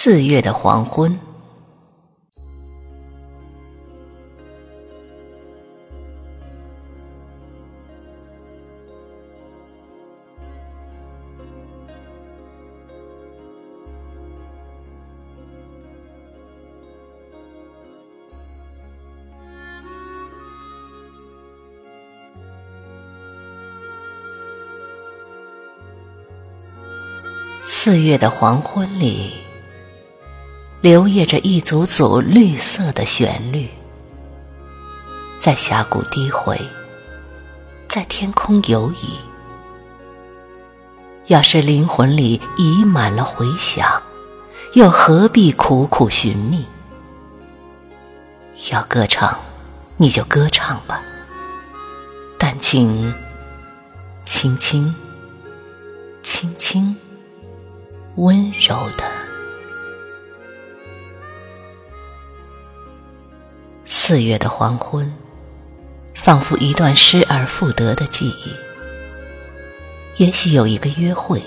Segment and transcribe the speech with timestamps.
[0.00, 1.18] 四月的黄昏。
[27.64, 29.32] 四月的黄昏里，
[30.88, 33.68] 流曳着一组组绿色的旋律，
[35.38, 36.58] 在峡谷低回，
[37.86, 39.18] 在天空游移。
[41.26, 44.02] 要是灵魂里已满了回响，
[44.72, 46.64] 又何必苦苦寻觅？
[48.72, 49.38] 要歌唱，
[49.98, 51.02] 你就歌唱吧，
[52.38, 53.12] 但请
[54.24, 54.94] 轻轻、
[56.22, 56.96] 轻轻。
[58.16, 59.04] 温柔的
[64.08, 65.12] 四月的黄昏，
[66.14, 68.54] 仿佛一段失而复得的记忆。
[70.16, 71.42] 也许有一个约会，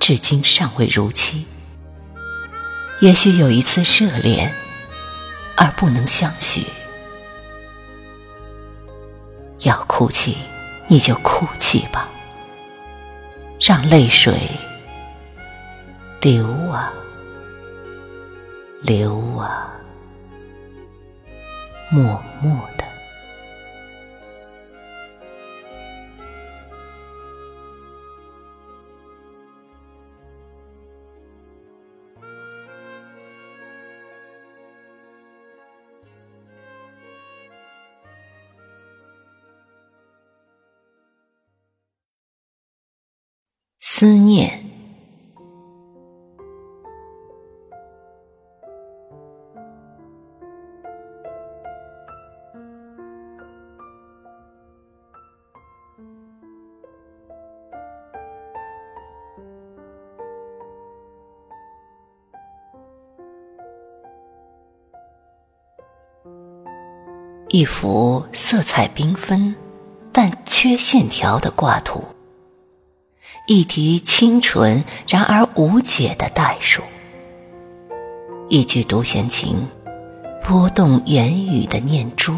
[0.00, 1.44] 至今尚未如期；
[3.00, 4.52] 也许有一次热恋，
[5.56, 6.66] 而不能相许。
[9.60, 10.36] 要哭泣，
[10.88, 12.08] 你就哭泣吧，
[13.60, 14.50] 让泪水。
[16.22, 16.92] 流啊，
[18.82, 19.70] 流啊，
[21.90, 22.84] 默默的。
[43.80, 44.67] 思念。
[67.50, 69.54] 一幅色彩缤纷
[70.12, 72.04] 但缺线条的挂图，
[73.46, 76.82] 一题清纯然而无解的代数，
[78.48, 79.66] 一句独弦琴
[80.42, 82.34] 拨动言语的念珠，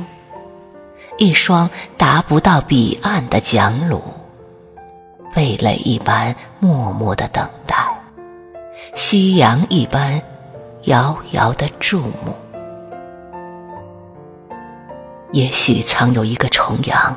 [1.18, 4.00] 一双达不到彼岸的桨橹，
[5.34, 7.76] 蓓蕾一般默默的等待，
[8.94, 10.22] 夕阳一般
[10.84, 12.32] 遥遥的注目。
[15.32, 17.16] 也许藏有一个重阳，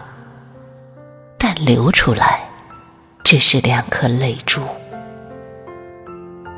[1.38, 2.47] 但流出来
[3.24, 4.62] 只是两颗泪珠。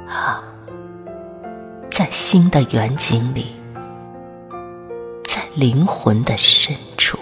[0.07, 0.43] 啊，
[1.89, 3.55] 在心的远景里，
[5.23, 7.17] 在灵魂的深处。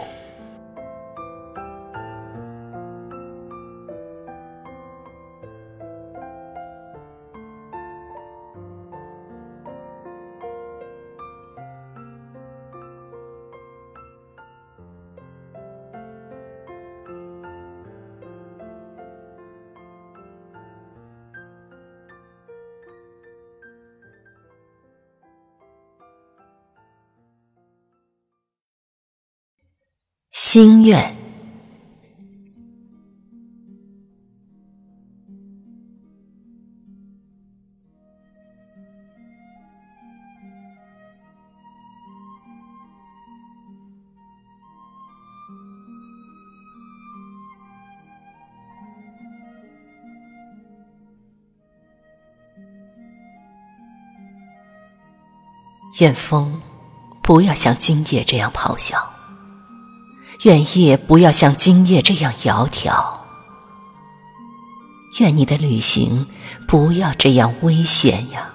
[30.53, 31.11] 心愿，
[55.99, 56.61] 愿风
[57.23, 59.12] 不要像今夜这样咆哮。
[60.43, 63.01] 愿夜不要像今夜这样窈窕，
[65.19, 66.27] 愿你的旅行
[66.67, 68.53] 不要这样危险呀！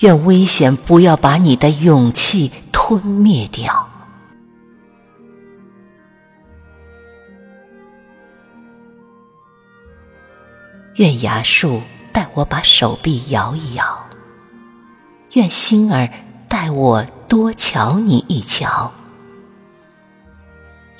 [0.00, 3.88] 愿危险不要把你的勇气吞灭掉。
[10.96, 11.80] 愿崖树
[12.12, 14.06] 带我把手臂摇一摇，
[15.32, 16.06] 愿星儿
[16.46, 18.92] 带我多瞧你一瞧。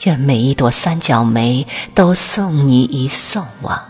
[0.04, 3.88] 愿每一朵三角梅都送你一送啊！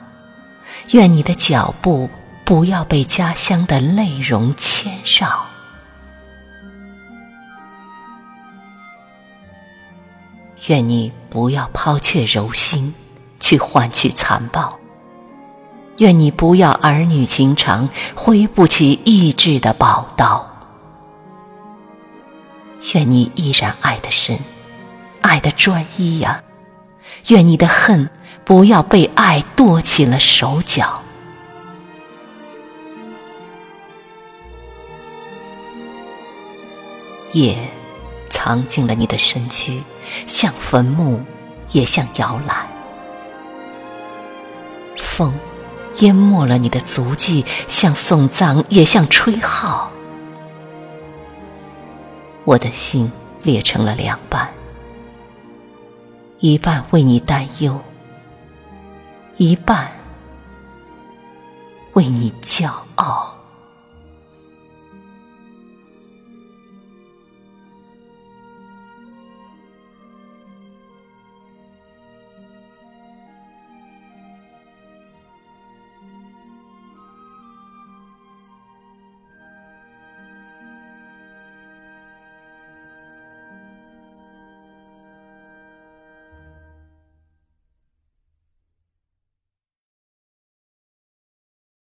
[0.90, 2.08] 愿你的脚步
[2.44, 5.46] 不要被家乡的泪容牵绕。
[10.68, 12.94] 愿你不要抛却柔心
[13.40, 14.78] 去换取残暴。
[15.98, 20.48] 愿你不要儿女情长，挥不起意志的宝刀。
[22.94, 24.38] 愿你依然爱得深，
[25.24, 26.42] 爱的专一呀。
[27.28, 28.10] 愿你的恨
[28.44, 31.00] 不要被爱剁起了手脚。
[37.32, 37.56] 夜
[38.28, 39.82] 藏进了你的身躯，
[40.26, 41.20] 像坟墓，
[41.70, 42.68] 也像摇篮。
[44.96, 45.34] 风
[46.00, 49.90] 淹没了你的足迹，像送葬，也像吹号。
[52.44, 53.10] 我的心
[53.42, 54.52] 裂成了两半，
[56.40, 57.80] 一半为你担忧，
[59.36, 59.90] 一半
[61.94, 62.84] 为你叫。